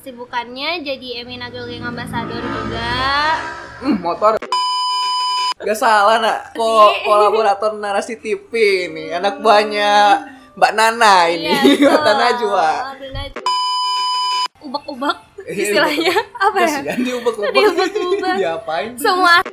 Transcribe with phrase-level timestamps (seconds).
[0.00, 2.88] kesibukannya jadi Emina Girl Gang Ambassador juga
[3.84, 4.40] Hmm, motor.
[5.60, 8.48] Gak salah nak, kok kolaborator narasi TV
[8.88, 10.20] ini anak buahnya
[10.56, 12.68] Mbak Nana ini, Iya, Mbak Najwa.
[15.44, 16.96] Iya, istilahnya apa ya?
[16.96, 17.52] Diubek-ubek.
[17.52, 18.36] Diubek-ubek.
[18.40, 18.96] Diapain?
[18.96, 19.44] Semua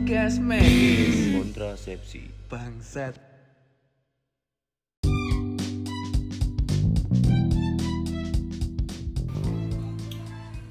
[0.00, 2.32] Podcast Medis kontrasepsi.
[2.48, 3.20] Bangsat.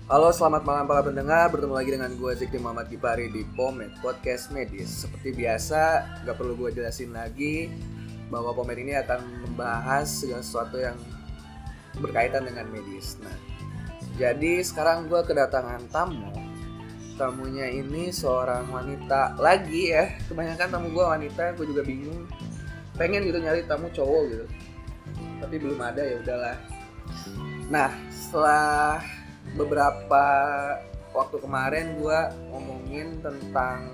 [0.09, 1.45] Halo selamat malam para pendengar.
[1.53, 6.57] Bertemu lagi dengan gue Zikri Muhammad Gipari di Pomet Podcast Medis Seperti biasa gak perlu
[6.65, 7.69] gue jelasin lagi
[8.33, 10.97] Bahwa Pomet ini akan membahas segala sesuatu yang
[12.01, 13.21] berkaitan dengan medis.
[13.21, 13.37] Nah
[14.17, 16.48] jadi sekarang gue kedatangan tamu
[17.19, 20.15] tamunya ini seorang wanita lagi ya.
[20.31, 22.23] Kebanyakan tamu gue wanita gue juga bingung.
[22.95, 24.45] Pengen gitu nyari tamu cowok gitu.
[25.43, 26.57] Tapi belum ada ya udahlah.
[27.67, 29.03] Nah setelah
[29.59, 30.23] beberapa
[31.11, 32.19] waktu kemarin gue
[32.55, 33.91] ngomongin tentang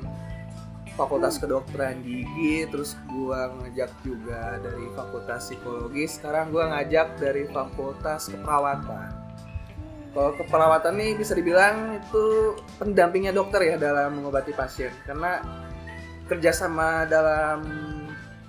[1.00, 8.32] fakultas kedokteran gigi terus gue ngajak juga dari fakultas psikologi sekarang gue ngajak dari fakultas
[8.32, 9.15] keperawatan
[10.16, 15.44] kalau keperawatan nih bisa dibilang itu pendampingnya dokter ya dalam mengobati pasien karena
[16.26, 17.60] kerjasama dalam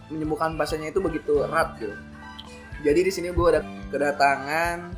[0.07, 1.91] menyembuhkan pasiennya itu begitu erat gitu.
[2.87, 4.95] Jadi di sini gue ada kedatangan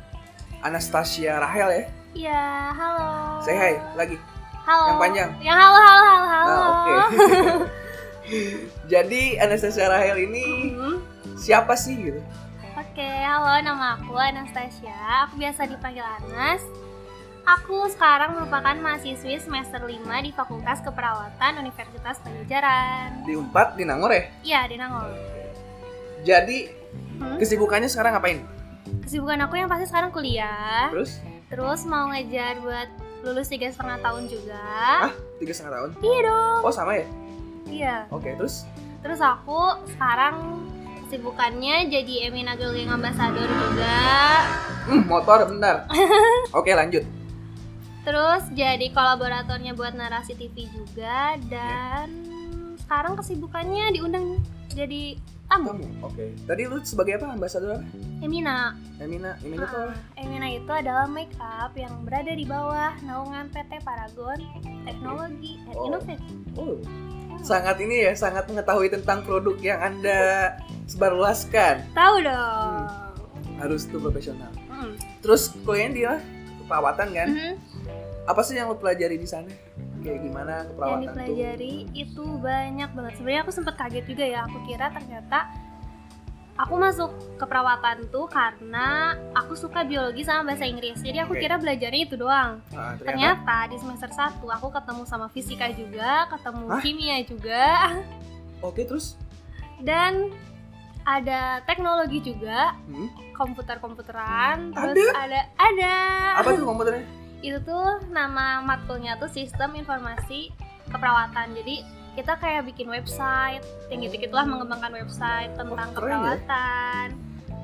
[0.61, 1.83] Anastasia Rahel ya.
[2.09, 3.09] Iya, halo.
[3.41, 4.21] Say hi lagi.
[4.61, 4.85] Halo.
[4.85, 5.29] Yang panjang.
[5.41, 6.53] Yang halo, halo, halo, halo.
[6.53, 6.93] Nah, oke.
[8.93, 10.95] Jadi Anastasia Rahel ini Mhm.
[11.33, 12.21] siapa sih gitu?
[12.89, 14.95] Oke, halo nama aku Anastasia.
[15.25, 16.61] Aku biasa dipanggil Anas.
[17.47, 23.25] Aku sekarang merupakan mahasiswi semester 5 di Fakultas Keperawatan Universitas Pajajaran.
[23.25, 24.23] Di Unpad di Nangor ya.
[24.43, 25.09] Iya, di Nangor.
[26.21, 26.59] Jadi
[27.19, 27.35] Hmm?
[27.35, 28.39] kesibukannya sekarang ngapain?
[29.03, 30.87] Kesibukan aku yang pasti sekarang kuliah.
[30.89, 31.19] Terus?
[31.47, 32.87] Terus mau ngejar buat
[33.21, 34.63] lulus tiga setengah tahun juga.
[35.03, 35.89] Ah, tiga setengah tahun.
[35.99, 36.59] Iya dong.
[36.63, 37.05] Oh sama ya?
[37.67, 37.95] Iya.
[38.09, 38.63] Oke, terus?
[38.99, 39.59] Terus aku
[39.89, 40.63] sekarang
[41.09, 43.97] kesibukannya jadi Emina Girl Gang Ambassador juga.
[44.85, 45.89] Hmm, motor bentar.
[46.61, 47.01] Oke, lanjut.
[48.05, 52.13] Terus jadi kolaboratornya buat narasi TV juga dan
[52.77, 54.37] sekarang kesibukannya diundang
[54.69, 55.17] jadi
[55.49, 55.81] tamu.
[56.05, 56.29] Oke.
[56.45, 57.33] Tadi lu sebagai apa?
[57.33, 57.85] Ambasador apa?
[58.21, 58.77] Emina.
[59.01, 59.89] Emina, Emina apa?
[59.89, 64.37] Ah, Emina itu adalah make up yang berada di bawah naungan PT Paragon
[64.85, 65.85] Teknologi dan Oh.
[65.89, 66.15] Inovasi.
[66.53, 66.77] Oh,
[67.41, 70.55] sangat ini ya, sangat mengetahui tentang produk yang anda
[70.85, 71.89] sebarluaskan.
[71.93, 72.73] Tahu dong.
[73.57, 74.51] Harus tuh profesional.
[74.67, 74.95] Hmm.
[75.19, 76.11] Terus kuliahnya dia
[76.59, 77.27] keperawatan kan?
[77.27, 77.53] Mhm.
[78.23, 79.49] Apa sih yang lo pelajari di sana?
[79.99, 81.07] Kayak gimana Yang keperawatan tuh?
[81.11, 83.13] dipelajari itu banyak banget.
[83.17, 84.39] Sebenarnya aku sempat kaget juga ya.
[84.45, 85.39] Aku kira ternyata
[86.59, 87.09] aku masuk
[87.39, 90.99] keperawatan tuh karena aku suka biologi sama bahasa Inggris.
[90.99, 91.41] Jadi aku Oke.
[91.41, 92.59] kira belajarnya itu doang.
[92.75, 96.81] Ah, ternyata, Ternyata di semester 1 aku ketemu sama fisika juga, ketemu Hah?
[96.83, 97.65] kimia juga,
[98.67, 99.15] Oke, terus?
[99.79, 100.35] dan
[101.07, 103.07] ada teknologi juga, Hmm?
[103.33, 105.95] komputer-komputeran, terus ada ada.
[106.43, 107.07] Apa tuh komputernya?
[107.39, 110.51] Itu tuh nama matkulnya tuh Sistem Informasi
[110.91, 111.55] Keperawatan.
[111.55, 116.17] Jadi kita kayak bikin website, yang gitu-gitu lah mengembangkan website tentang Wah, keren ya.
[116.17, 117.07] keperawatan.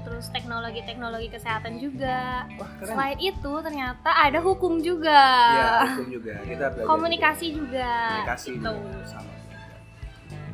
[0.06, 2.46] Terus teknologi-teknologi kesehatan juga.
[2.62, 2.94] Wah, keren.
[2.94, 5.22] Selain itu ternyata ada hukum juga.
[5.58, 6.34] Ya, hukum juga.
[6.46, 7.90] Kita komunikasi juga
[8.22, 8.70] komunikasi gitu.
[8.70, 9.32] juga sama.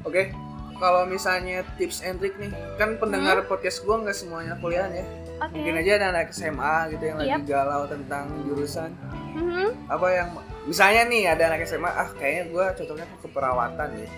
[0.01, 0.33] Oke,
[0.81, 2.49] kalau misalnya tips and trick nih,
[2.81, 5.05] kan pendengar podcast gua nggak semuanya kuliah ya.
[5.37, 7.41] oke Mungkin aja ada anak SMA gitu yang lagi Yap.
[7.45, 8.89] galau tentang jurusan.
[9.37, 9.89] Mhm.
[9.93, 10.29] Apa yang
[10.65, 14.11] misalnya nih ada anak SMA, ah kayaknya gua cocoknya ke keperawatan deh.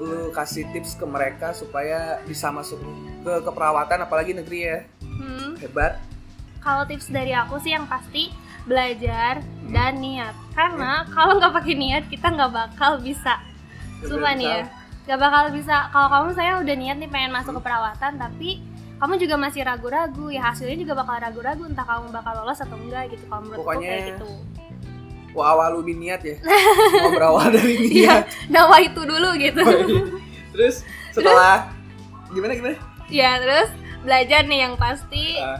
[0.00, 2.80] Lu kasih tips ke mereka supaya bisa masuk
[3.24, 4.78] ke keperawatan apalagi negeri ya.
[5.02, 5.56] Hmm.
[5.60, 6.00] Hebat.
[6.60, 8.28] kalau tips dari aku sih yang pasti
[8.68, 9.40] belajar
[9.72, 10.36] dan niat.
[10.52, 13.40] Karena kalau nggak pakai niat kita nggak bakal bisa.
[14.04, 14.62] Sumpah nih ya
[15.08, 15.88] nggak bakal bisa.
[15.90, 18.62] Kalau kamu saya udah niat nih pengen masuk ke perawatan tapi
[19.00, 23.08] kamu juga masih ragu-ragu ya hasilnya juga bakal ragu-ragu entah kamu bakal lolos atau enggak
[23.16, 24.28] gitu kalau menurutku Pokoknya kayak gitu
[25.30, 26.36] Wah awal lu niat ya.
[26.96, 28.24] Mau berawal dari Iya, niat.
[28.48, 29.62] nawa itu dulu gitu
[30.50, 31.70] Terus setelah
[32.28, 32.76] gimana gimana?
[33.06, 35.58] ya terus belajar nih yang pasti Ah,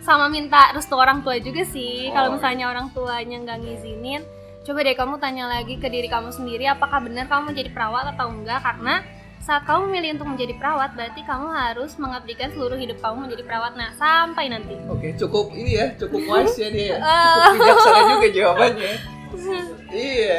[0.00, 2.12] sama minta restu orang tua juga sih Oh.
[2.12, 4.24] kalau misalnya orang tuanya nggak ngizinin
[4.60, 8.28] coba deh kamu tanya lagi ke diri kamu sendiri apakah benar kamu menjadi perawat atau
[8.28, 9.04] enggak karena
[9.48, 13.72] saat kamu memilih untuk menjadi perawat berarti kamu harus mengabdikan seluruh hidup kamu menjadi perawat
[13.80, 16.96] nah sampai nanti Oke, cukup ini ya, cukup wise ya dia.
[17.00, 17.32] Oh.
[17.48, 18.92] Cukup bijaksana juga jawabannya.
[20.12, 20.34] iya.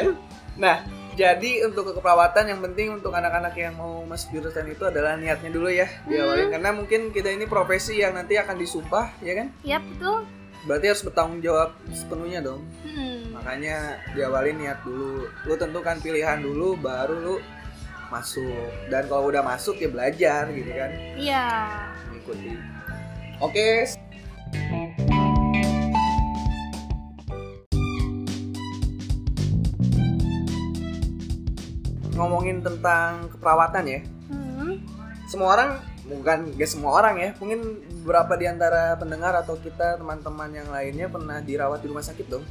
[0.54, 0.78] Nah,
[1.10, 5.68] Jadi untuk keperawatan yang penting untuk anak-anak yang mau masuk jurusan itu adalah niatnya dulu
[5.68, 6.54] ya diawalin Hmm.
[6.56, 9.52] karena mungkin kita ini profesi yang nanti akan disumpah ya kan?
[9.60, 10.24] Yap, betul.
[10.64, 12.62] Berarti harus bertanggung jawab sepenuhnya dong.
[12.86, 13.36] Hmm.
[13.36, 15.28] Makanya diawalin niat dulu.
[15.44, 17.36] Lu tentukan pilihan dulu baru lu
[18.10, 18.68] masuk.
[18.90, 20.90] Dan kalau udah masuk ya belajar gitu kan.
[21.16, 21.46] Iya.
[22.10, 22.50] Mengikuti.
[23.40, 23.86] Oke.
[32.12, 34.00] Ngomongin tentang keperawatan ya.
[34.28, 34.82] Hmm.
[35.30, 35.70] Semua orang
[36.10, 37.30] bukan gak semua orang ya.
[37.38, 37.60] Mungkin
[38.02, 42.44] beberapa di antara pendengar atau kita teman-teman yang lainnya pernah dirawat di rumah sakit dong.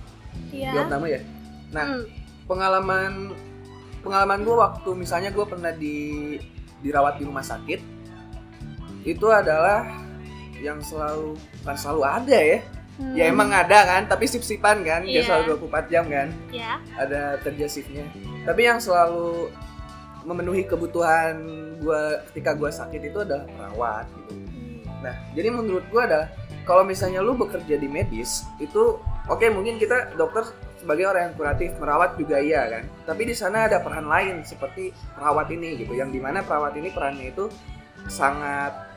[0.50, 0.74] Iya.
[0.74, 1.22] Jawab nama ya.
[1.70, 2.04] Nah, Hmm.
[2.50, 3.12] pengalaman
[4.00, 6.38] pengalaman gue waktu misalnya gue pernah di
[6.80, 7.80] dirawat di rumah sakit
[9.04, 9.88] itu adalah
[10.60, 12.60] yang selalu kan selalu ada ya
[13.00, 13.16] Hmm.
[13.16, 15.40] ya emang ada kan tapi sip-sipan kan dia Iya.
[15.40, 16.84] selalu 24 jam kan Ya.
[17.00, 18.04] ada kerja shiftnya
[18.44, 19.48] tapi yang selalu
[20.22, 21.40] memenuhi kebutuhan
[21.80, 24.84] gue ketika gue sakit itu adalah perawat gitu Hmm.
[25.00, 26.28] Nah, jadi menurut gua adalah
[26.68, 30.44] kalau misalnya lu bekerja di medis itu oke mungkin kita dokter
[30.80, 32.84] sebagai orang yang kuratif merawat juga iya kan.
[33.04, 36.90] Tapi di sana ada peran lain seperti perawat ini gitu, yang di mana perawat ini
[36.90, 37.52] perannya itu
[38.08, 38.88] sangat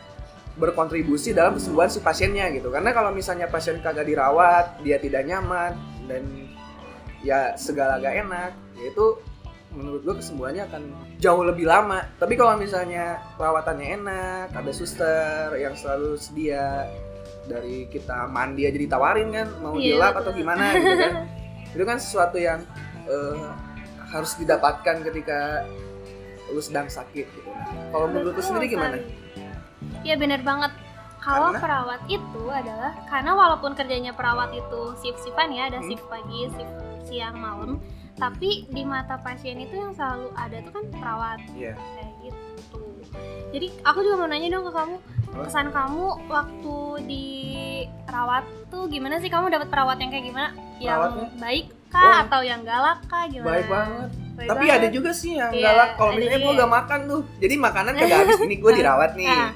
[0.55, 2.70] berkontribusi dalam kesembuhan si pasiennya gitu.
[2.70, 5.75] Karena kalau misalnya pasien kagak dirawat, dia tidak nyaman
[6.06, 6.23] dan
[7.26, 9.19] ya segala gak enak, yaitu
[9.73, 10.82] menurut gue kesembuhannya akan
[11.19, 12.05] jauh lebih lama.
[12.20, 16.87] Tapi kalau misalnya perawatannya enak, ada suster yang selalu sedia
[17.49, 21.14] dari kita mandi aja ditawarin kan, mau Iya, dilap atau gimana gitu kan.
[21.72, 22.62] Itu kan sesuatu yang
[23.04, 23.48] eh,
[24.08, 25.64] harus didapatkan ketika
[26.48, 27.50] lu sedang sakit gitu.
[27.88, 29.00] Kalau menurut lu sendiri gimana?
[30.02, 30.72] Iya benar banget.
[31.16, 31.62] Kalau Karena?
[31.62, 35.86] perawat itu adalah karena walaupun kerjanya perawat itu shift-shiftan ya, ada Hmm.
[35.86, 36.74] shift pagi, shift
[37.04, 37.78] siang, malam,
[38.14, 41.78] tapi di mata pasien itu yang selalu ada tuh kan perawat Iya.
[41.78, 42.82] kayak gitu.
[43.49, 44.97] Jadi aku juga mau nanya dong ke kamu,
[45.43, 47.26] kesan kamu waktu di
[48.05, 49.29] rawat tuh gimana sih?
[49.29, 50.49] Kamu dapat perawat yang kayak gimana?
[50.79, 51.26] Yang Perawatnya?
[51.37, 52.14] baik kah Oh.
[52.23, 53.49] atau yang galak kah gimana?
[53.50, 54.09] Baik banget.
[54.32, 54.79] Baik Tapi banget.
[54.79, 55.91] ada juga sih yang Iya, galak.
[55.94, 56.59] Kalau misalnya gue ya.
[56.59, 58.38] gak makan tuh, jadi makanan kagak habis.
[58.41, 59.29] Ini gue dirawat nih.
[59.29, 59.53] Ah.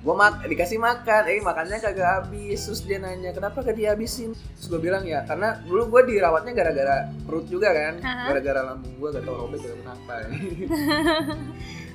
[0.00, 4.66] gue mak dikasih makan eh makannya kagak habis terus dia nanya kenapa gak dihabisin terus
[4.66, 8.32] gue bilang ya karena dulu gue dirawatnya gara-gara perut juga kan Aha.
[8.32, 10.12] gara-gara lambung gue gak tau robek gak kenapa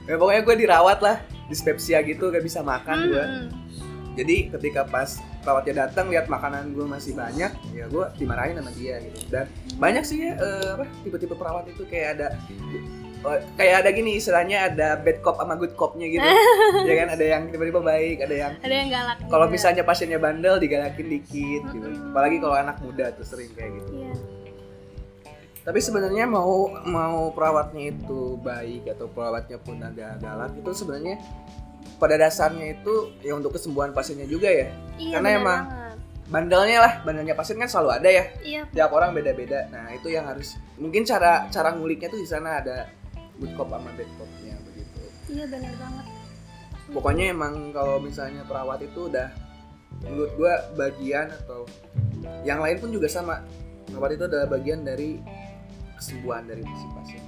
[0.05, 3.47] ya pokoknya gue dirawat lah dispepsia gitu gak bisa makan gue Hmm.
[4.15, 5.09] jadi ketika pas
[5.41, 10.01] perawatnya datang lihat makanan gue masih banyak ya gue dimarahin sama dia gitu dan banyak
[10.01, 10.33] sih ya
[10.71, 12.27] apa tipe-tipe perawat itu kayak ada
[13.25, 16.25] eh, kayak ada gini istilahnya ada bad cop sama good copnya gitu
[16.87, 19.17] ya kan ada yang tiba-tiba baik ada yang Ada yang galak.
[19.25, 22.09] kalau misalnya pasiennya bandel digalakin dikit gitu Mm-mm.
[22.09, 23.94] apalagi kalau anak muda tuh sering kayak gitu.
[25.65, 31.17] Tapi sebenarnya mau mau perawatnya itu baik atau perawatnya pun agak galak itu sebenarnya
[31.97, 34.69] pada dasarnya itu ya untuk kesembuhan pasiennya juga ya.
[35.01, 35.97] Iya, Karena emang banget.
[36.29, 38.23] bandelnya lah bandelnya pasien kan selalu ada ya.
[38.45, 39.65] Iya, tiap orang beda-beda.
[39.73, 42.85] Nah itu yang harus mungkin cara cara nguliknya tuh di sana ada
[43.41, 44.99] good cop sama bad copnya begitu.
[45.33, 46.05] Iya benar banget.
[46.85, 49.33] pokoknya emang kalau misalnya perawat itu udah
[50.05, 51.65] menurut gua bagian atau
[52.45, 53.41] yang lain pun juga sama.
[53.89, 55.17] Perawat itu adalah bagian dari
[55.97, 57.23] kesembuhan dari si pasien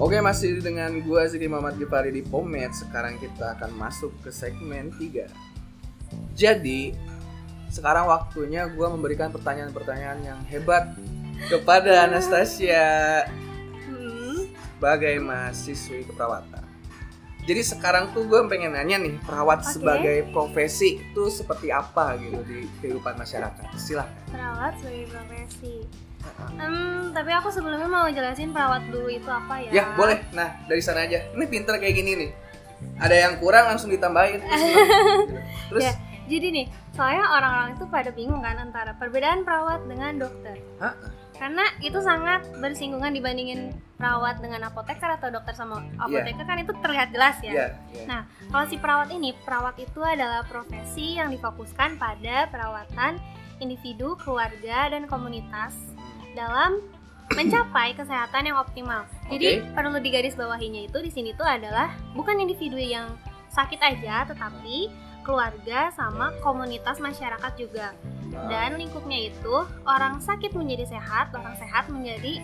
[0.00, 4.88] Oke masih dengan gua Ziki Muhammad Gifari di Pomet Sekarang kita akan masuk ke segmen
[4.96, 5.28] 3
[6.32, 6.96] Jadi
[7.70, 10.90] sekarang waktunya gua memberikan pertanyaan-pertanyaan yang hebat
[11.46, 13.22] kepada Anastasia
[13.86, 14.48] Hmm.
[14.76, 16.59] sebagai mahasiswi keperawatan.
[17.48, 19.72] Jadi sekarang tuh gue pengen nanya nih perawat Oke.
[19.78, 23.64] sebagai profesi itu seperti apa gitu di kehidupan masyarakat.
[23.80, 24.22] Silahkan.
[24.28, 25.74] Perawat sebagai profesi.
[26.36, 29.70] Hmm, tapi aku sebelumnya mau jelasin perawat dulu itu apa ya?
[29.72, 30.20] Ya boleh.
[30.36, 31.32] Nah dari sana aja.
[31.32, 32.30] Ini pinter kayak gini nih.
[33.00, 34.40] Ada yang kurang langsung ditambahin.
[34.40, 34.64] Terus.
[35.72, 35.92] Terus Ya.
[36.30, 40.62] Jadi nih, soalnya orang-orang itu pada bingung kan antara perbedaan perawat dengan dokter.
[40.78, 40.94] Hah?
[41.40, 47.16] Karena itu sangat bersinggungan dibandingin perawat dengan apoteker atau dokter sama apoteker kan itu terlihat
[47.16, 47.52] jelas ya.
[47.52, 47.66] ya,
[47.96, 48.04] ya.
[48.04, 53.16] Nah, Kalau si perawat ini, perawat itu adalah profesi yang difokuskan pada perawatan
[53.64, 55.72] individu, keluarga, dan komunitas
[56.36, 56.84] dalam
[57.32, 59.08] mencapai kesehatan yang optimal.
[59.32, 63.16] Jadi perlu digarisbawahinya itu di sini tuh adalah bukan individu yang
[63.48, 64.90] sakit aja, tetapi
[65.30, 67.94] keluarga sama komunitas masyarakat juga.
[68.50, 69.54] Dan lingkupnya itu
[69.86, 72.42] orang sakit menjadi sehat, orang sehat menjadi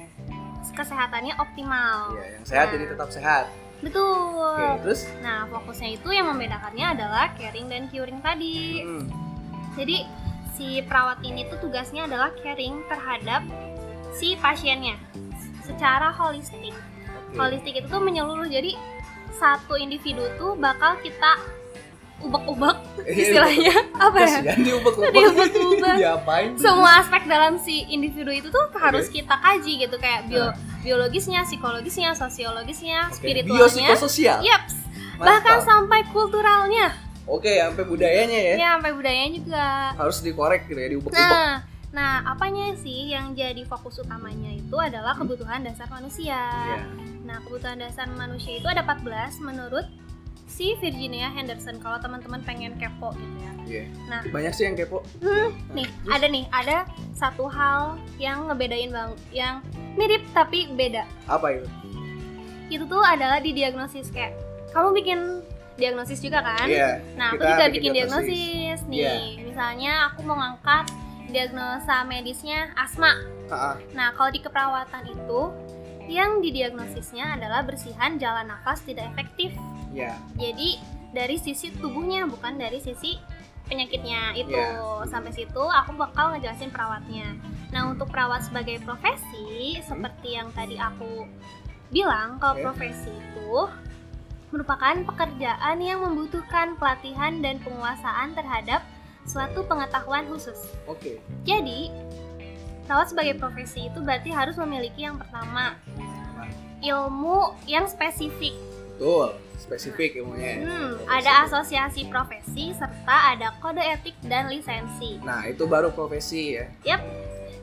[0.70, 2.14] kesehatannya optimal.
[2.14, 2.72] Ya, yang sehat Nah.
[2.78, 3.44] jadi tetap sehat.
[3.82, 4.54] Betul.
[4.54, 8.82] Oke, terus Nah, fokusnya itu yang membedakannya adalah caring dan curing tadi.
[8.82, 9.04] hmm,
[9.76, 9.96] Jadi
[10.56, 13.44] si perawat ini tuh tugasnya adalah caring terhadap
[14.16, 14.96] si pasiennya
[15.60, 16.72] secara holistik.
[16.72, 17.36] Oke.
[17.36, 18.48] Holistik itu tuh menyeluruh.
[18.48, 18.72] Jadi
[19.36, 21.36] satu individu tuh bakal kita
[22.16, 22.76] ubek-ubek
[23.22, 24.38] istilahnya apa ya?
[24.56, 25.12] Diubek-ubek.
[25.12, 25.96] Diubek-ubek.
[26.00, 26.48] Diapain?
[26.56, 30.54] Semua aspek dalam si individu itu tuh harus kita kaji gitu kayak bio, Nah.
[30.80, 33.66] biologisnya, psikologisnya, sosiologisnya, Oke, spiritualnya.
[33.68, 34.38] Biopsikososial.
[34.42, 34.74] Yaps.
[35.16, 35.26] Mantap.
[35.28, 36.86] Bahkan sampai kulturalnya.
[37.26, 38.54] Oke, sampai budayanya ya.
[38.54, 39.66] Ya, sampai budayanya juga.
[39.98, 41.18] Harus dikorek gitu ya, diubek-ubek.
[41.20, 41.54] Nah,
[41.90, 46.38] nah apanya sih yang jadi fokus utamanya itu adalah kebutuhan dasar manusia.
[46.38, 46.80] Iya.
[47.26, 49.86] Nah, kebutuhan dasar manusia itu ada 14 menurut
[50.56, 53.52] si Virginia Henderson kalau teman-teman pengen kepo gitu ya.
[53.66, 53.84] Iya.
[54.08, 54.22] Nah.
[54.32, 55.04] banyak sih yang kepo.
[55.20, 56.14] Hmm, Nah, nih, terus?
[56.16, 56.76] ada nih, ada
[57.12, 59.54] satu hal yang ngebedain bang, yang
[60.00, 61.04] mirip tapi beda.
[61.28, 61.68] Apa itu?
[62.72, 64.32] Itu tuh adalah di diagnosis kayak
[64.72, 65.20] kamu bikin
[65.76, 66.64] diagnosis juga kan?
[66.64, 67.04] Iya.
[67.20, 68.32] Nah, aku juga bikin bikin diagnosis.
[68.32, 68.96] diagnosis nih.
[68.96, 69.14] Iya.
[69.44, 70.84] Misalnya aku mau ngangkat
[71.28, 73.12] diagnosa medisnya asma.
[73.52, 73.76] Ah.
[73.92, 75.40] Nah, kalau di keperawatan itu
[76.08, 79.52] yang didiagnosisnya adalah bersihan jalan nafas tidak efektif.
[79.96, 80.12] Iya.
[80.36, 80.76] Jadi
[81.16, 83.16] dari sisi tubuhnya bukan dari sisi
[83.66, 84.52] penyakitnya itu.
[84.52, 85.08] Iya.
[85.08, 87.32] Sampai situ aku bakal ngejelasin perawatnya.
[87.72, 91.26] Nah, untuk perawat sebagai profesi seperti yang tadi aku
[91.90, 92.62] bilang, kalau Oke.
[92.62, 93.52] profesi itu
[94.54, 98.86] merupakan pekerjaan yang membutuhkan pelatihan dan penguasaan terhadap
[99.26, 100.70] suatu pengetahuan khusus.
[100.86, 101.18] Oke.
[101.42, 101.90] Jadi,
[102.86, 105.74] perawat sebagai profesi itu berarti harus memiliki yang pertama
[106.78, 108.54] ilmu yang spesifik.
[108.96, 109.34] Betul.
[109.56, 110.62] Spesifik ilmunya.
[110.62, 115.16] Hmm, ada asosiasi profesi serta ada kode etik dan lisensi.
[115.20, 116.68] Nah, itu baru profesi ya.
[116.86, 117.00] Nah,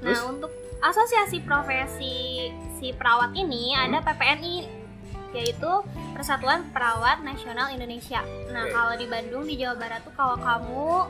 [0.04, 0.26] Terus?
[0.26, 3.88] untuk asosiasi profesi si perawat ini Hmm.
[3.88, 4.84] ada PPNI
[5.34, 5.72] yaitu
[6.14, 8.22] Persatuan Perawat Nasional Indonesia.
[8.50, 8.72] Nah, Oke.
[8.72, 11.10] kalau di Bandung di Jawa Barat tuh kalau kamu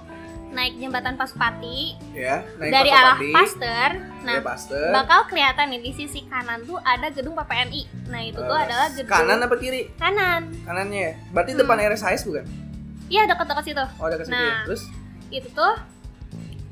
[0.53, 3.89] naik jembatan Pasupati Ya, naik dari arah Pasopati, Pasteur,
[4.21, 4.89] nah ya, Pasteur.
[4.91, 7.81] bakal kelihatan nih di sisi kanan tuh ada gedung PPNI.
[8.07, 9.89] Nah, itu tuh Eh, adalah gedung kanan apa kiri?
[9.95, 10.41] kanan.
[10.63, 11.13] Kanannya ya.
[11.29, 11.59] Berarti Hmm.
[11.59, 12.45] depan RSIS bukan?
[13.05, 13.85] Iya, dekat-dekat situ.
[13.97, 14.31] Oh, ke situ.
[14.31, 14.41] Nah.
[14.41, 14.65] ya?
[14.65, 14.83] Terus
[15.29, 15.75] Itu tuh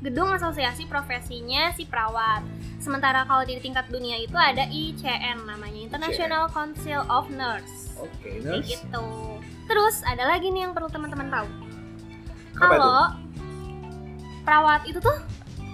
[0.00, 2.46] gedung asosiasi profesinya si perawat.
[2.78, 7.90] Sementara kalau di tingkat dunia itu ada ICN namanya International Council of Nurse.
[7.92, 8.66] oke, Kayak nurse.
[8.68, 9.06] gitu.
[9.64, 11.46] Terus ada lagi nih yang perlu teman-teman tahu.
[12.52, 13.14] Kalau
[14.42, 15.18] perawat itu tuh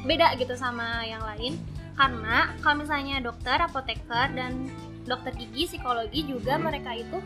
[0.07, 1.59] beda gitu sama yang lain
[1.99, 4.71] karena kalau misalnya dokter, apoteker dan
[5.03, 6.71] dokter gigi, psikologi juga Hmm.
[6.71, 7.19] mereka itu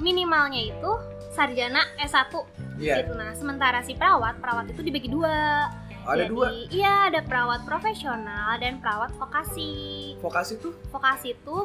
[0.00, 0.92] minimalnya itu
[1.36, 2.32] sarjana S1
[2.80, 3.12] Iya, gitu.
[3.12, 5.68] Nah, sementara si perawat, perawat itu dibagi dua.
[6.08, 6.46] Oh, ada Jadi, dua.
[6.72, 10.16] Iya, ada perawat profesional dan perawat vokasi.
[10.24, 11.56] Vokasi tuh Vokasi itu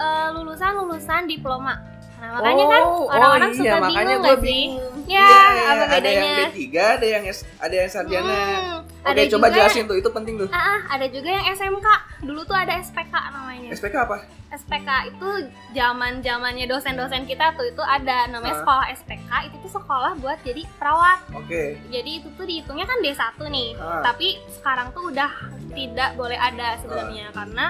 [0.00, 1.76] eh, lulusan-lulusan diploma.
[2.20, 4.44] Nah, makanya kan Oh, orang-orang oh, iya, suka makanya bingung nggak sih?
[4.46, 4.94] bingung.
[5.08, 6.46] Ya, Iya, apa Ada yang bedanya?
[6.46, 8.30] D3, ada yang S, ada yang sarjana.
[8.30, 10.48] Hmm, Oke, ada coba juga- jelasin tuh, itu penting tuh.
[10.50, 11.86] Ah, ah, ada juga yang SMK.
[12.20, 13.68] Dulu tuh ada SPK namanya.
[13.72, 14.16] SPK apa?
[14.50, 15.28] SPK itu
[15.72, 18.60] zaman zamannya dosen-dosen kita tuh itu ada namanya Ah.
[18.60, 19.30] sekolah SPK.
[19.46, 21.18] Itu tuh sekolah buat jadi perawat.
[21.32, 21.78] Oke.
[21.86, 23.16] Jadi itu tuh dihitungnya kan D1
[23.48, 23.68] nih.
[23.74, 24.02] Ah.
[24.04, 25.30] Tapi sekarang tuh udah
[25.70, 27.66] tidak boleh ada sebenarnya karena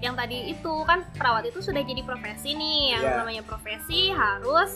[0.00, 2.96] yang tadi itu kan perawat itu sudah jadi profesi nih.
[2.96, 3.16] Yang Iya.
[3.16, 4.72] namanya profesi harus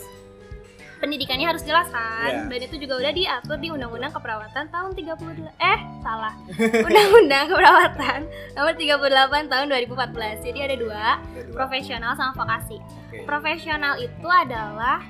[0.95, 2.45] pendidikannya harus jelas kan.
[2.45, 2.49] Iya.
[2.49, 6.33] Dan itu juga udah diatur di Undang-Undang Keperawatan tahun 30 eh salah.
[6.87, 8.21] Undang-Undang Keperawatan
[8.55, 10.45] nomor 38 tahun 2014.
[10.45, 11.55] Jadi ada dua, Ada dua.
[11.55, 12.79] profesional sama vokasi.
[12.81, 13.25] Oke.
[13.25, 15.01] Profesional itu adalah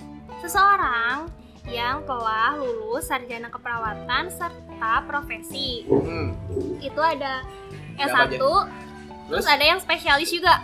[0.40, 1.26] seseorang
[1.64, 5.88] yang telah lulus sarjana keperawatan serta profesi.
[5.88, 6.36] Hmm.
[6.78, 7.40] Itu ada
[7.96, 8.60] Ada apa S1, aja?
[9.26, 10.60] Terus ada yang spesialis juga.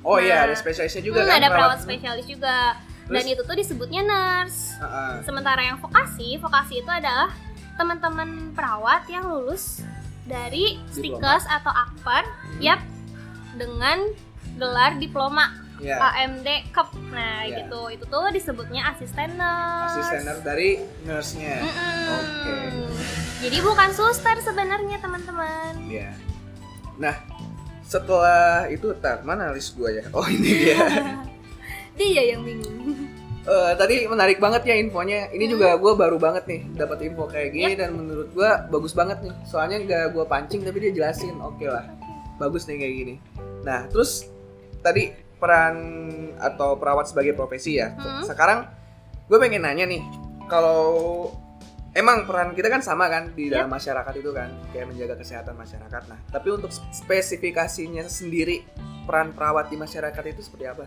[0.00, 1.36] Oh iya, Nah, ada spesialisnya juga Hmm, kan.
[1.36, 2.74] ada perawat spesialis juga.
[3.04, 3.32] Dan Terus?
[3.32, 4.78] itu tuh disebutnya nurse.
[4.78, 5.14] Ah, ah.
[5.20, 7.28] Sementara yang vokasi, vokasi itu adalah
[7.74, 9.82] teman-teman perawat yang lulus
[10.22, 12.60] dari stikes atau akper, Hmm.
[12.60, 12.80] yap,
[13.52, 14.08] dengan
[14.54, 15.96] gelar diploma Iya.
[15.96, 16.92] AMD Cup.
[17.10, 17.64] Nah, Iya.
[17.64, 17.88] gitu.
[17.90, 19.90] Itu tuh disebutnya asisten nurse.
[19.90, 20.68] Asisten nurse dari
[21.02, 21.56] nurse-nya.
[21.58, 22.04] Mm-mm.
[22.14, 22.56] Oke.
[23.40, 25.72] Jadi bukan suster sebenarnya, teman-teman.
[25.82, 26.12] Iya.
[26.94, 27.16] Nah,
[27.90, 30.06] setelah itu tar mana list gua ya?
[30.14, 30.78] Oh, ini dia.
[31.98, 33.10] Dia yang bingung.
[33.40, 35.26] Eh, tadi menarik banget ya infonya.
[35.28, 35.52] Ini Hmm.
[35.52, 39.34] juga gue baru banget nih dapat info kayak gini dan menurut gue bagus banget nih.
[39.42, 41.34] Soalnya nggak gue pancing tapi dia jelasin.
[41.42, 41.84] Oke lah,
[42.38, 43.14] bagus nih kayak gini.
[43.60, 44.30] Nah terus
[44.80, 45.76] tadi peran
[46.36, 47.90] atau perawat sebagai profesi ya.
[47.96, 48.22] Hmm.
[48.22, 48.64] Sekarang
[49.26, 50.00] gue pengen nanya nih,
[50.46, 51.28] kalau
[51.94, 56.02] emang peran kita kan sama kan di dalam masyarakat itu kan, kayak menjaga kesehatan masyarakat.
[56.06, 58.62] Nah tapi untuk spesifikasinya sendiri
[59.06, 60.84] peran perawat di masyarakat itu seperti apa?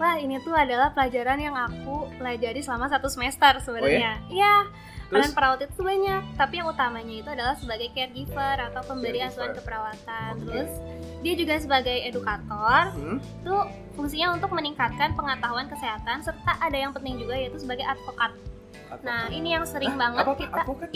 [0.00, 4.16] wah ini tuh adalah pelajaran yang aku pelajari selama satu semester sebenarnya.
[4.32, 4.64] Iya.
[5.12, 5.26] Terus?
[5.26, 10.32] Peran perawat itu banyak, tapi yang utamanya itu adalah sebagai caregiver atau pemberi asuhan keperawatan.
[10.38, 10.46] Oke.
[10.48, 10.72] Terus
[11.20, 13.18] dia juga sebagai edukator, Hmm?
[13.20, 13.56] itu
[13.98, 18.32] fungsinya untuk meningkatkan pengetahuan kesehatan serta ada yang penting juga yaitu sebagai advokat.
[19.00, 20.00] Nah, ini yang sering Hah?
[20.00, 20.88] banget apa, kita Advokat?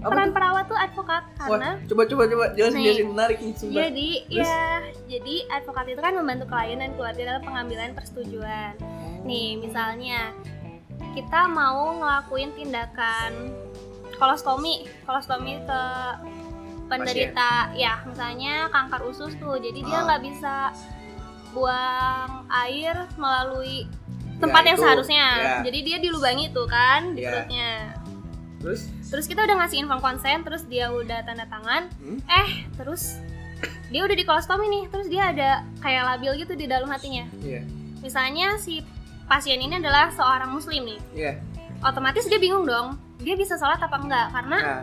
[0.00, 2.84] Peran perawat tuh advokat Wah, karena coba coba coba jelasin Nih.
[2.86, 3.76] jelasin menarik nih sumpah.
[3.80, 4.46] jadi Terus?
[4.46, 4.64] ya
[5.08, 8.72] jadi advokat itu kan membantu klien dan keluarga dalam pengambilan persetujuan.
[9.22, 10.20] Nih, misalnya
[11.10, 13.30] kita mau ngelakuin tindakan
[14.14, 15.82] kolostomi, kolostomi ke
[16.86, 19.56] penderita ya, misalnya kanker usus tuh.
[19.56, 20.04] Jadi dia Ah.
[20.06, 20.54] nggak bisa
[21.50, 23.86] buang air melalui
[24.40, 24.84] tempat Ya, yang itu.
[24.84, 25.26] seharusnya.
[25.36, 25.54] Ya.
[25.62, 27.30] Jadi dia dilubangi tuh kan di Ya.
[27.30, 27.70] perutnya.
[28.60, 28.80] Terus?
[29.06, 31.88] Terus kita udah ngasih info konsen, terus dia udah tanda tangan.
[31.96, 32.18] Hmm?
[32.22, 33.16] Eh, terus
[33.88, 37.24] dia udah di kolostomi nih, terus dia ada kayak labil gitu di dalam hatinya.
[37.38, 37.64] Iya.
[38.00, 38.80] Misalnya si
[39.24, 41.32] pasien ini adalah seorang muslim nih, Iya.
[41.80, 44.26] otomatis dia bingung dong, dia bisa sholat apa enggak?
[44.30, 44.82] Karena Nah.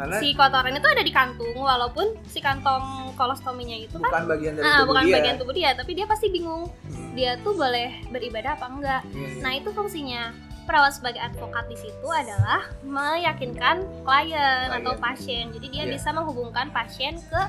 [0.00, 4.52] Karena si kotoran itu ada di kantung, walaupun si kantong kolostominya itu kan bukan bagian
[4.54, 5.14] dari ah, tubuh bukan dia.
[5.14, 7.12] bagian tubuh dia, tapi dia pasti bingung Hmm.
[7.12, 9.02] dia tuh boleh beribadah apa enggak.
[9.06, 9.42] Iya, iya.
[9.42, 10.22] Nah itu fungsinya
[10.62, 14.68] perawat sebagai advokat di situ adalah meyakinkan klien Klien.
[14.72, 15.44] atau pasien.
[15.50, 15.92] Jadi dia Iya.
[15.92, 17.40] bisa menghubungkan pasien ke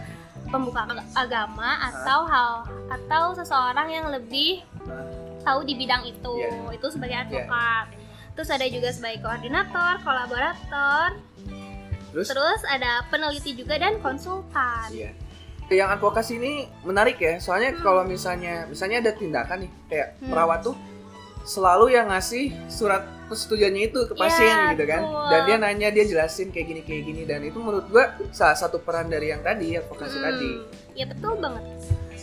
[0.48, 2.52] pembuka ag- agama atau hal
[2.90, 5.06] atau seseorang yang lebih Hah?
[5.46, 6.34] tahu di bidang itu.
[6.36, 6.76] Iya.
[6.76, 7.96] Itu sebagai advokat.
[8.32, 11.20] Terus ada juga sebagai koordinator, kolaborator,
[12.12, 12.28] Terus?
[12.28, 14.92] terus ada peneliti juga dan konsultan.
[14.92, 15.12] Iya.
[15.68, 16.54] Yang advokasi ini
[16.84, 17.80] menarik ya, soalnya Hmm.
[17.80, 20.28] kalau misalnya misalnya ada tindakan nih, kayak Hmm.
[20.28, 20.76] perawat tuh
[21.42, 25.02] selalu yang ngasih surat persetujuannya itu ke pasien Iya, gitu kan.
[25.02, 25.26] betul.
[25.26, 28.78] Dan dia nanya, dia jelasin kayak gini kayak gini dan itu menurut gua salah satu
[28.78, 30.52] peran dari yang tadi advokasi Hmm, tadi.
[30.94, 31.64] Ya betul banget.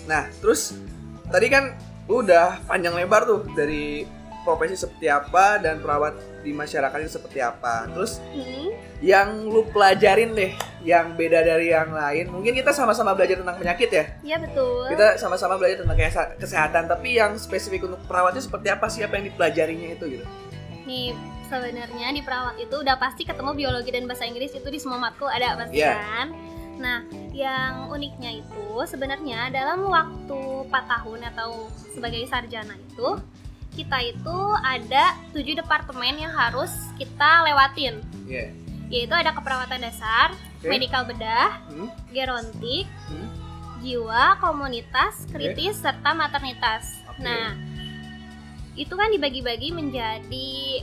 [0.05, 0.77] Nah, terus
[1.27, 1.73] tadi kan
[2.05, 4.05] udah panjang lebar tuh dari
[4.49, 7.85] profesi seperti apa dan perawat di masyarakat itu seperti apa.
[7.93, 8.73] Terus Hmm,
[9.05, 12.33] yang lu pelajarin deh yang beda dari yang lain.
[12.33, 14.05] Mungkin kita sama-sama belajar tentang penyakit ya.
[14.25, 14.89] ya betul.
[14.89, 15.99] Kita sama-sama belajar tentang
[16.41, 20.25] kesehatan, tapi yang spesifik untuk perawatnya seperti apa sih apa yang dipelajarinya itu gitu.
[20.89, 21.13] Nih
[21.47, 25.29] sebenarnya di perawat itu udah pasti ketemu biologi dan bahasa Inggris itu di semua matkul
[25.29, 25.93] ada pasti Iya.
[25.95, 26.29] kan.
[26.79, 27.03] Nah,
[27.35, 33.19] yang uniknya itu sebenarnya dalam waktu 4 tahun atau sebagai sarjana itu
[33.79, 38.51] kita itu ada tujuh departemen yang harus kita lewatin Iya.
[38.89, 40.67] yaitu ada keperawatan dasar, Oke.
[40.67, 41.87] medikal bedah, Hmm?
[42.11, 43.29] gerontik, Hmm?
[43.79, 46.99] jiwa, komunitas, kritis, serta maternitas.
[47.07, 47.23] Oke.
[47.23, 47.55] Nah,
[48.75, 50.83] itu kan dibagi-bagi menjadi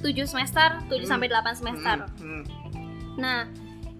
[0.00, 1.10] 7 semester, 7 Hmm.
[1.12, 1.96] sampai 8 semester.
[2.18, 2.42] Hmm.
[2.42, 2.44] Hmm.
[3.14, 3.40] Nah,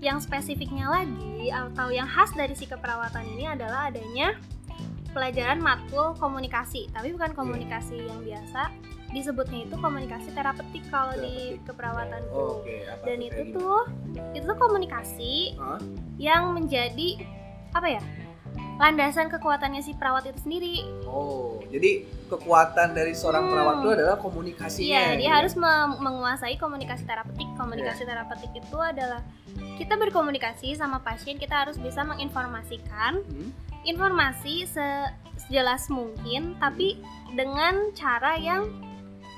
[0.01, 4.35] yang spesifiknya lagi atau yang khas dari si keperawatan ini adalah adanya
[5.13, 8.73] pelajaran matkul komunikasi, tapi bukan komunikasi yang biasa.
[9.09, 12.25] Disebutnya itu komunikasi terapeutik kalau di keperawatan.
[12.29, 13.53] Oh, Oke, apa Dan itu gini?
[13.53, 13.81] tuh
[14.33, 15.81] itu tuh komunikasi Hah?
[16.17, 17.21] yang menjadi
[17.71, 18.03] apa ya?
[18.73, 20.75] landasan kekuatannya si perawat itu sendiri.
[21.05, 23.53] Oh, jadi kekuatan dari seorang Hmm.
[23.53, 24.89] perawat itu adalah komunikasinya.
[24.89, 25.29] Iya, dia gitu.
[25.31, 27.47] harus mem- menguasai komunikasi terapeutik.
[27.55, 29.23] Komunikasi terapeutik itu adalah
[29.77, 33.51] kita berkomunikasi sama pasien, kita harus bisa menginformasikan Hmm?
[33.83, 36.99] Informasi se- sejelas mungkin, tapi
[37.35, 38.71] dengan cara yang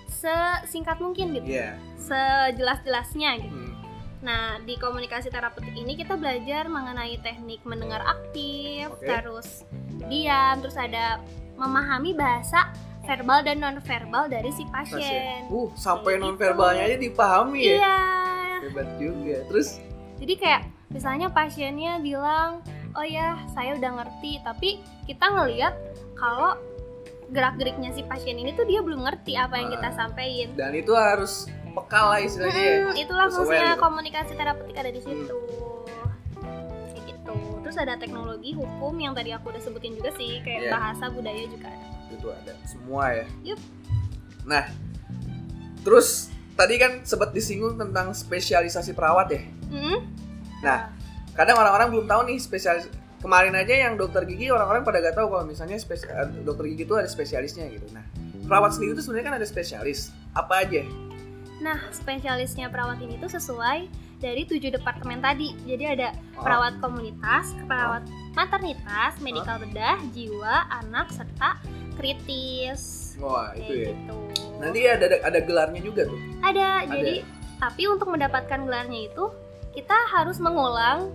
[0.07, 1.77] sesingkat mungkin gitu, Iya.
[1.97, 3.57] sejelas-jelasnya gitu.
[3.57, 3.73] Hmm.
[4.25, 9.05] Nah, di komunikasi terapeutik ini kita belajar mengenai teknik mendengar aktif, Oke.
[9.05, 9.69] terus
[10.09, 11.21] diam, terus ada
[11.55, 12.73] memahami bahasa
[13.05, 14.97] verbal dan nonverbal dari si Pasien.
[14.97, 15.41] pasien.
[15.53, 16.41] Uh, sampai Kayak non gitu.
[16.41, 17.75] verbalnya aja dipahami ya.
[17.77, 17.99] Iya.
[18.65, 19.37] Hebat juga.
[19.53, 19.69] Terus
[20.15, 24.69] Jadi kayak misalnya pasiennya bilang, "Oh ya, saya udah ngerti." Tapi
[25.05, 25.75] kita ngelihat
[26.15, 26.57] kalau
[27.27, 29.97] gerak-geriknya si pasien ini tuh dia belum ngerti apa yang kita Ah.
[29.97, 30.55] sampaikan.
[30.55, 32.77] dan itu harus peka lah istilahnya ya.
[32.85, 35.35] Hmm, itulah fungsinya komunikasi terapeutik ada di situ.
[36.87, 37.35] Kayak gitu.
[37.61, 40.71] Terus ada teknologi hukum yang tadi aku udah sebutin juga sih, kayak Iya.
[40.71, 41.89] bahasa budaya juga ada.
[42.09, 43.27] Itu ada semua ya.
[43.45, 43.61] Yup.
[44.45, 44.65] Nah,
[45.81, 49.43] terus tadi kan sempat disinggung tentang spesialisasi perawat ya.
[49.67, 49.99] Hmm?
[50.63, 50.95] Nah,
[51.35, 52.87] kadang orang-orang belum tahu nih spesialis
[53.19, 56.85] kemarin aja yang dokter gigi orang-orang pada gak tahu kalau misalnya spes- eh, dokter gigi
[56.85, 57.89] itu ada spesialisnya gitu.
[57.91, 58.05] Nah,
[58.45, 60.13] perawat sendiri itu sebenarnya kan ada spesialis.
[60.37, 60.85] Apa aja?
[61.59, 63.89] Nah, spesialisnya perawat ini tuh sesuai
[64.21, 65.57] dari tujuh departemen tadi.
[65.65, 71.57] Jadi ada Oh, perawat komunitas, perawat maternitas, medikal bedah, jiwa, anak, serta
[71.97, 73.15] kritis.
[73.17, 73.89] Wah, itu ya.
[73.95, 74.15] Gitu.
[74.61, 76.19] Nanti ada ada gelarnya juga tuh.
[76.43, 76.93] Ada, Ada.
[76.93, 77.15] jadi
[77.57, 79.25] tapi untuk mendapatkan gelarnya itu
[79.73, 81.11] kita harus mengulang?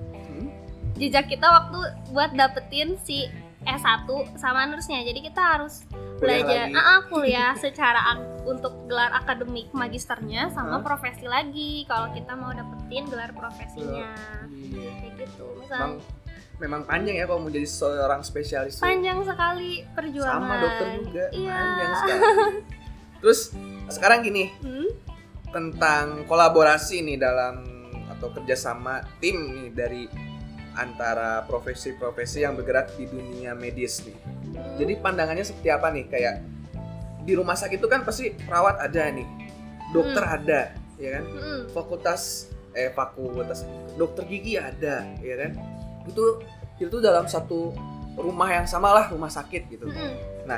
[0.99, 3.25] Jejak kita waktu buat dapetin si
[3.61, 5.01] S1 sama nursnya.
[5.01, 5.83] Jadi kita harus
[6.15, 6.75] Kuliah belajar lagi.
[6.75, 8.01] ah, ah, kuliah secara
[8.43, 10.83] untuk gelar akademik magisternya sama Hah?
[10.83, 14.11] profesi lagi kalau kita mau dapetin gelar profesinya.
[14.49, 14.91] Iya.
[14.97, 15.45] Kayak gitu.
[15.47, 15.89] Memang Misal
[16.59, 18.79] memang panjang ya kalau mau jadi seorang spesialis.
[18.79, 20.39] panjang sekali perjuangan.
[20.39, 21.25] Sama dokter juga.
[21.31, 21.55] Iya.
[21.55, 22.23] Panjang sekali.
[23.19, 23.39] Terus
[23.89, 24.87] sekarang gini Hmm?
[25.49, 27.63] tentang kolaborasi nih dalam
[28.07, 30.03] atau kerjasama tim nih dari
[30.79, 34.15] antara profesi-profesi yang bergerak di dunia medis nih.
[34.79, 36.07] Jadi pandangannya seperti apa nih?
[36.07, 36.35] Kayak
[37.27, 39.27] di rumah sakit itu kan pasti perawat ada nih,
[39.91, 40.35] dokter Hmm.
[40.39, 40.61] ada,
[40.95, 41.23] ya kan?
[41.27, 41.59] Mm-mm.
[41.75, 43.67] Fakultas eh fakultas
[43.99, 45.51] dokter gigi ada, ya kan?
[46.07, 46.41] Itu
[46.79, 47.75] itu dalam satu
[48.15, 49.85] rumah yang sama lah rumah sakit gitu.
[49.85, 50.49] Mm-mm.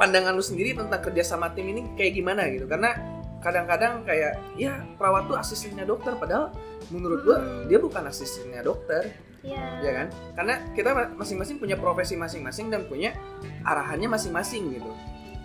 [0.00, 2.64] Pandangan lu sendiri tentang kerjasama tim ini kayak gimana gitu?
[2.64, 2.96] Karena
[3.40, 6.52] kadang-kadang kayak ya perawat tuh asistennya dokter, padahal
[6.88, 7.68] menurut gua Hmm.
[7.68, 9.64] dia bukan asistennya dokter, Iya.
[9.80, 10.06] ya kan?
[10.36, 13.16] Karena kita ma- masing-masing punya profesi masing-masing dan punya
[13.64, 14.90] arahannya masing-masing gitu.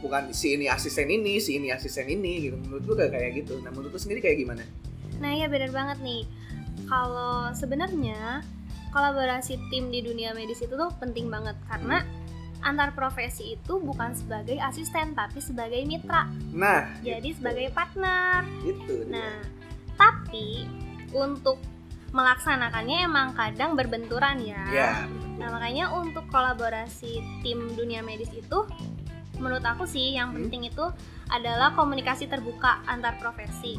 [0.03, 2.55] Bukan si ini asisten ini, si ini asisten ini gitu.
[2.59, 3.57] Menurut gak kayak gitu.
[3.63, 4.63] Nah, menurut lu sendiri kayak gimana?
[5.23, 6.23] Nah ya benar banget nih.
[6.85, 8.43] Kalau sebenarnya
[8.91, 12.03] kolaborasi tim di dunia medis itu tuh penting banget karena
[12.63, 16.27] antar profesi itu bukan sebagai asisten tapi sebagai mitra.
[16.51, 17.39] Nah, Jadi gitu.
[17.43, 18.41] sebagai partner.
[18.65, 19.21] itu dia.
[19.21, 19.35] Nah,
[19.95, 20.65] tapi
[21.13, 21.61] untuk
[22.15, 24.63] melaksanakannya emang kadang berbenturan ya.
[24.67, 24.91] ya,
[25.35, 28.63] Nah, makanya untuk kolaborasi tim dunia medis itu
[29.35, 30.47] menurut aku sih yang Hmm.
[30.47, 30.85] penting itu
[31.27, 33.75] adalah komunikasi terbuka antar profesi.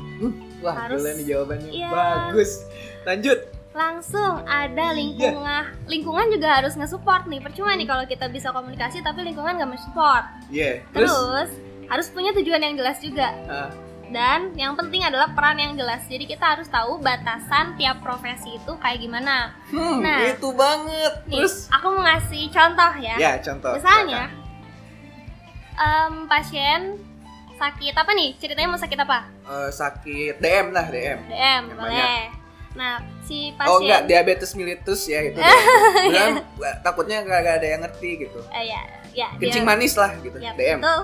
[0.60, 1.88] wah harus- nih jawabannya Iya.
[1.90, 2.60] bagus.
[3.02, 3.40] Lanjut.
[3.72, 4.96] langsung ada Iya.
[4.96, 9.68] lingkungan lingkungan juga harus nge-support nih percuma nih kalau kita bisa komunikasi tapi lingkungan gak
[9.68, 10.80] men-support Iya.
[10.96, 11.50] Terus, terus
[11.86, 13.68] harus punya tujuan yang jelas juga ah,
[14.08, 18.72] dan yang penting adalah peran yang jelas jadi kita harus tahu batasan tiap profesi itu
[18.76, 20.18] kayak gimana hmm, Nah.
[20.26, 21.12] itu banget.
[21.24, 23.72] nih Terus, aku mau ngasih contoh ya, ya contoh.
[23.74, 24.30] misalnya
[25.74, 26.80] em, pasien
[27.54, 29.18] sakit apa nih ceritanya mau sakit apa.
[29.42, 31.18] Eh, sakit DM lah DM.
[31.24, 32.22] DM Yang boleh
[32.76, 35.40] nah si Oh enggak, pasien diabetes mellitus ya itu.
[36.04, 36.44] Beneran,
[36.82, 38.40] takutnya nggak nggak ada yang ngerti gitu.
[38.50, 40.36] eh, ya ya dia- Kencing manis lah gitu.
[40.36, 40.78] Ya, DM.
[40.78, 41.00] betul.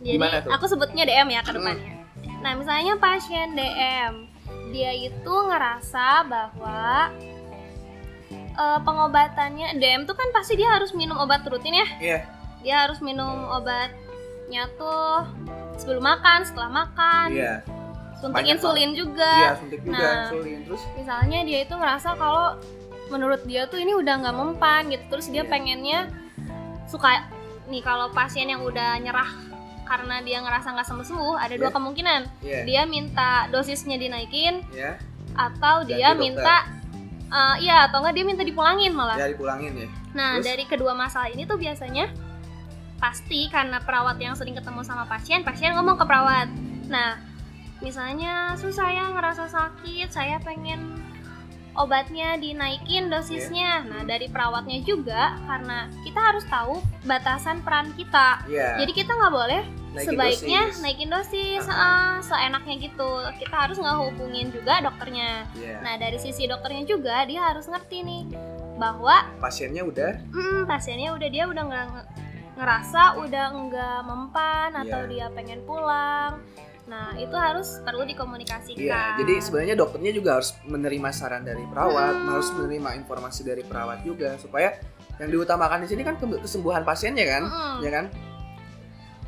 [0.00, 0.50] Jadi Gimana tuh?
[0.50, 2.01] aku sebutnya DM ya ke Hmm.
[2.42, 4.26] Nah, misalnya pasien DM,
[4.74, 7.08] dia itu ngerasa bahwa
[8.52, 11.88] eh, pengobatannya DM tuh kan pasti dia harus minum obat rutin ya.
[12.02, 12.18] Iya.
[12.62, 15.24] Dia harus minum obatnya tuh
[15.78, 17.54] sebelum makan, setelah makan, Iya.
[18.20, 19.32] suntik Banyak insulin juga.
[19.32, 20.18] Iya, suntik juga Nah.
[20.28, 20.82] insulin terus.
[20.94, 22.58] Misalnya dia itu ngerasa kalau
[23.08, 25.50] menurut dia tuh ini udah nggak mempan gitu, terus dia Iya.
[25.50, 26.00] pengennya
[26.86, 27.24] suka
[27.66, 29.30] nih kalau pasien yang udah nyerah
[29.92, 31.76] karena dia ngerasa nggak sembuh sembuh ada dua Iya.
[31.76, 32.60] kemungkinan Iya.
[32.64, 34.96] dia minta dosisnya dinaikin Ya.
[35.34, 36.22] atau Ganti dia dokter.
[36.22, 36.56] minta
[37.28, 39.88] eh, iya atau enggak dia minta dipulangin malah Ya dipulangin ya.
[40.12, 40.44] nah terus?
[40.46, 42.08] dari kedua masalah ini tuh biasanya
[42.96, 46.48] pasti karena perawat yang sering ketemu sama pasien pasien ngomong ke perawat
[46.86, 47.20] nah
[47.78, 51.02] misalnya su saya ngerasa sakit saya pengen
[51.74, 58.76] obatnya dinaikin dosisnya nah dari perawatnya juga karena kita harus tahu batasan peran kita Iya.
[58.78, 60.80] jadi kita nggak boleh Naikin sebaiknya dosis.
[60.80, 61.76] naikin dosis Aha.
[61.76, 65.76] ah, seenaknya gitu kita harus nggak hubungin juga dokternya Iya.
[65.80, 68.22] nah dari sisi dokternya juga dia harus ngerti nih
[68.74, 72.08] bahwa Pasiennya udah hmm, pasiennya udah dia udah nggak nge-
[72.54, 75.08] ngerasa udah nggak mempan atau Iya.
[75.08, 76.40] dia pengen pulang
[76.82, 82.10] nah itu harus perlu dikomunikasikan Iya, jadi sebenarnya dokternya juga harus menerima saran dari perawat,
[82.12, 82.28] Hmm.
[82.28, 84.76] harus menerima informasi dari perawat juga supaya
[85.14, 87.76] yang diutamakan di sini kan ke- kesembuhan pasiennya kan, Mm-mm.
[87.78, 88.04] ya kan?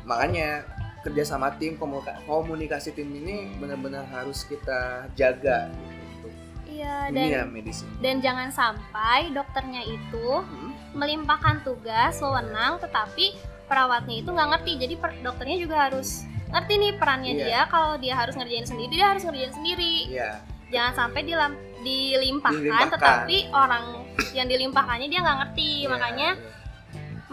[0.05, 0.63] Makanya
[1.01, 5.69] kerja sama tim komunika- komunikasi tim ini benar-benar harus kita jaga
[6.11, 6.33] untuk
[6.65, 7.93] iya dan medis ini.
[8.01, 14.95] dan jangan sampai dokternya itu Hmm, melimpahkan tugas wewenang tetapi perawatnya itu nggak ngerti jadi
[14.95, 17.43] per- dokternya juga harus ngerti nih perannya Iya.
[17.43, 22.57] dia kalau dia harus ngerjain sendiri dia harus ngerjain sendiri Iya, jangan sampai dilam- dilimpahkan,
[22.57, 22.89] Dilimpahkan.
[22.91, 23.85] tetapi orang
[24.31, 26.64] yang dilimpahkannya dia nggak ngerti iya, makanya iya.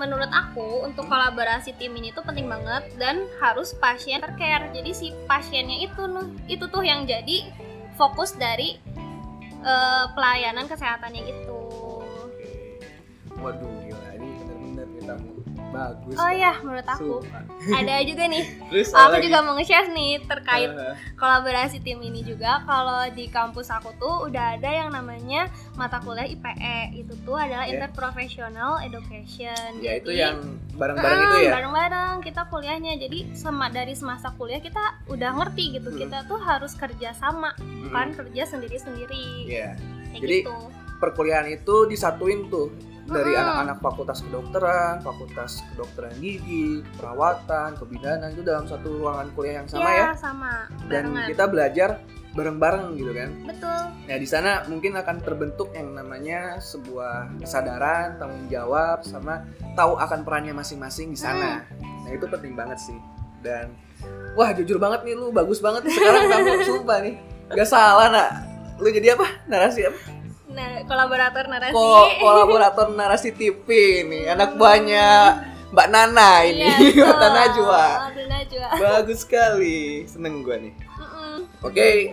[0.03, 5.15] Menurut aku untuk kolaborasi tim ini tuh penting banget dan harus pasien tercare jadi si
[5.31, 7.47] pasiennya itu nuh itu tuh yang jadi
[7.95, 8.83] fokus dari
[9.63, 11.63] eh, pelayanan kesehatannya gitu.
[13.39, 13.72] Waduh,
[15.85, 16.15] bagus.
[16.15, 17.43] oh ya menurut aku Sumpah.
[17.79, 19.25] ada juga nih Terus aku lagi?
[19.25, 24.27] juga mau nge-share nih terkait Eh, kolaborasi tim ini juga kalau di kampus aku tuh
[24.27, 27.79] udah ada yang namanya mata kuliah IPE itu tuh adalah Ya.
[27.79, 30.37] interprofessional education ya itu yang
[30.73, 31.53] bareng-bareng ah, itu ya.
[31.53, 36.01] bareng-bareng kita kuliahnya jadi sema dari semasa kuliah kita udah ngerti gitu Hmm.
[36.01, 39.77] kita tuh harus kerja sama Hmm, bukan kerja sendiri-sendiri Iya.
[40.09, 40.57] kayak Jadi, gitu
[40.97, 42.71] perkuliahan itu disatuin tuh
[43.13, 43.43] dari Mm-mm.
[43.45, 49.85] anak-anak fakultas kedokteran, fakultas kedokteran gigi, perawatan, kebidanan itu dalam satu ruangan kuliah yang sama
[49.85, 49.93] ya.
[49.93, 50.53] Iya, sama.
[50.89, 51.29] Dan Barengan.
[51.29, 51.91] kita belajar
[52.33, 53.31] bareng-bareng gitu kan.
[53.45, 53.81] Betul.
[54.09, 59.45] Nah di sana mungkin akan terbentuk yang namanya sebuah kesadaran, tanggung jawab, sama
[59.77, 61.69] tahu akan perannya masing-masing di sana.
[61.79, 62.97] Nah itu penting banget sih.
[63.45, 63.77] Dan
[64.33, 67.15] wah jujur banget nih lu bagus banget nih sekarang kamu sumpah nih.
[67.53, 68.31] Gak salah nak.
[68.81, 69.29] Lu jadi apa?
[69.45, 70.01] Narasi apa?
[70.53, 71.73] Nah, kolaborator narasi.
[71.73, 71.85] Ko
[72.21, 73.67] kolaborator narasi TV
[74.05, 74.33] nih.
[74.33, 75.05] Anak buahnya
[75.73, 77.85] Mbak Nana ini, Iya, Mbak Najwa.
[78.29, 78.67] Najwa.
[78.77, 80.05] Bagus sekali.
[80.05, 80.77] Seneng gua nih.
[81.65, 82.13] Oke,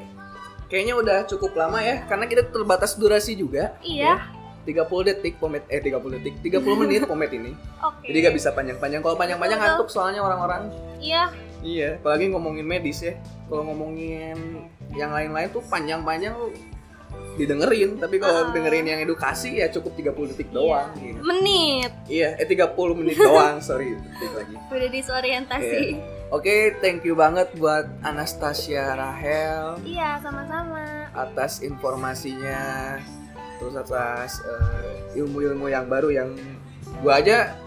[0.71, 3.75] kayaknya udah cukup lama ya, karena kita terbatas durasi juga.
[3.83, 4.23] Iya.
[4.63, 7.51] 30 detik pomet, eh 30 detik, 30 menit pomet ini.
[7.81, 8.07] Oke.
[8.07, 9.01] Jadi gak bisa panjang-panjang.
[9.01, 10.69] Kalau panjang-panjang ngantuk soalnya orang-orang.
[11.01, 11.33] Iya.
[11.59, 13.17] Iya, apalagi ngomongin medis ya.
[13.49, 14.37] Kalau ngomongin
[14.95, 16.31] yang lain-lain tuh panjang-panjang
[17.35, 18.51] didengerin, tapi kalau Ah.
[18.51, 21.19] dengerin yang edukasi ya cukup 30 detik doang gitu.
[21.21, 21.91] Menit.
[22.05, 24.55] Iya, eh 30 menit doang, sorry, detik lagi.
[24.59, 25.83] Udah disorientasi.
[26.29, 29.79] Oke, thank you banget buat Anastasia Rahel.
[29.81, 30.85] Iya, sama-sama.
[31.11, 32.95] atas informasinya
[33.57, 36.29] terus atas eh, ilmu-ilmu yang baru yang
[36.97, 37.57] gua aja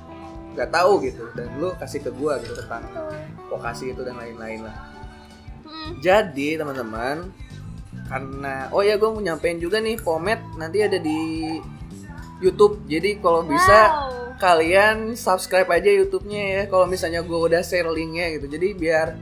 [0.52, 3.12] nggak tahu gitu dan lu kasih ke gua gitu tentang Betul.
[3.50, 4.76] vokasi itu dan lain-lain lah
[5.62, 5.98] Mm.
[5.98, 7.28] jadi teman-teman
[8.12, 11.56] karena oh ya gua mau nyampein juga nih pomet nanti ada di
[12.42, 12.84] YouTube.
[12.90, 14.34] Jadi kalau bisa Wow.
[14.36, 18.50] kalian subscribe aja YouTube-nya ya kalau misalnya gue udah share linknya gitu.
[18.50, 19.14] Jadi biar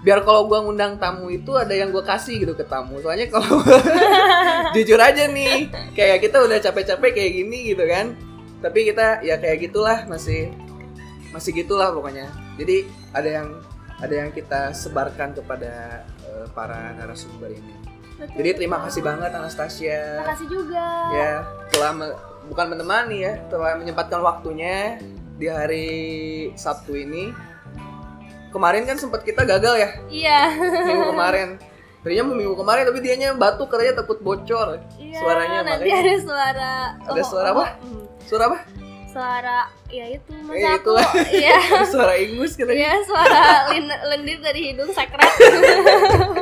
[0.00, 2.96] biar kalau gue ngundang tamu itu ada yang gue kasih gitu ke tamu.
[3.04, 3.60] Soalnya kalau
[4.74, 8.16] jujur aja nih kayak kita udah capek-capek kayak gini gitu kan.
[8.64, 10.48] Tapi kita ya kayak gitulah masih
[11.30, 12.32] masih gitulah pokoknya.
[12.56, 13.48] Jadi ada yang
[14.00, 17.77] ada yang kita sebarkan kepada eh, para narasumber ini
[18.18, 20.84] Betul, jadi terima kasih banget Anastasia Terima kasih juga.
[21.12, 21.32] ya
[21.68, 24.98] telah me- bukan menemani ya telah menyempatkan waktunya
[25.34, 25.90] di hari
[26.52, 27.30] Sabtu ini
[28.48, 30.40] kemarin kan sempat kita gagal ya Iya.
[30.82, 31.48] minggu kemarin
[31.98, 35.14] tadinya mau minggu kemarin tapi dianya batuk katanya takut bocor Iya.
[35.16, 36.02] Suaranya nanti makanya.
[36.02, 36.72] ada suara.
[37.04, 37.64] Ada suara apa?
[37.78, 38.02] mm.
[38.24, 38.58] suara apa
[39.08, 40.92] Suara ya itu Eh, masa aku.
[41.32, 41.56] Iya.
[41.92, 43.42] suara ingus katanya Iya, suara
[44.06, 45.26] lendir dari hidung sekret.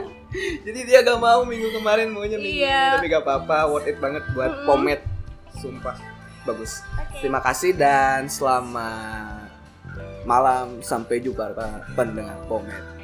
[0.62, 2.81] jadi dia gak mau minggu kemarin maunya minggu Iya.
[2.83, 4.67] ini tapi gak apa-apa worth it banget buat Mm-mm.
[4.67, 5.01] pomet
[5.55, 5.97] sumpah
[6.43, 7.19] bagus Oke.
[7.21, 9.49] Terima kasih dan selamat
[10.23, 12.96] malam sampai jumpa para pendengar komen.